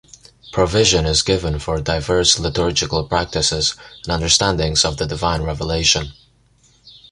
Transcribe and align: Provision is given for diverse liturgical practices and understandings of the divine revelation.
Provision 0.51 1.05
is 1.05 1.21
given 1.21 1.59
for 1.59 1.79
diverse 1.79 2.39
liturgical 2.39 3.07
practices 3.07 3.75
and 4.03 4.13
understandings 4.13 4.83
of 4.83 4.97
the 4.97 5.05
divine 5.05 5.43
revelation. 5.43 6.13